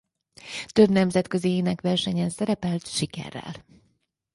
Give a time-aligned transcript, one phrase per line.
[0.65, 3.63] Több nemzetközi énekversenyen szerepelt sikerrel.